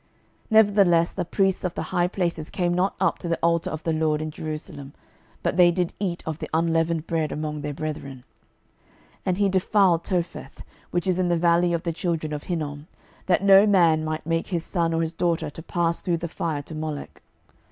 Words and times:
12:023:009 0.01 0.09
Nevertheless 0.51 1.11
the 1.11 1.25
priests 1.25 1.63
of 1.63 1.75
the 1.75 1.81
high 1.83 2.07
places 2.07 2.49
came 2.49 2.73
not 2.73 2.95
up 2.99 3.19
to 3.19 3.27
the 3.27 3.37
altar 3.43 3.69
of 3.69 3.83
the 3.83 3.93
LORD 3.93 4.19
in 4.19 4.31
Jerusalem, 4.31 4.93
but 5.43 5.57
they 5.57 5.69
did 5.69 5.93
eat 5.99 6.23
of 6.25 6.39
the 6.39 6.49
unleavened 6.55 7.05
bread 7.05 7.31
among 7.31 7.61
their 7.61 7.71
brethren. 7.75 8.23
12:023:010 9.17 9.19
And 9.27 9.37
he 9.37 9.49
defiled 9.49 10.03
Topheth, 10.03 10.63
which 10.89 11.05
is 11.05 11.19
in 11.19 11.27
the 11.29 11.37
valley 11.37 11.71
of 11.71 11.83
the 11.83 11.93
children 11.93 12.33
of 12.33 12.45
Hinnom, 12.45 12.87
that 13.27 13.43
no 13.43 13.67
man 13.67 14.03
might 14.03 14.25
make 14.25 14.47
his 14.47 14.65
son 14.65 14.91
or 14.95 15.01
his 15.01 15.13
daughter 15.13 15.51
to 15.51 15.61
pass 15.61 16.01
through 16.01 16.17
the 16.17 16.27
fire 16.27 16.63
to 16.63 16.73
Molech. 16.73 17.21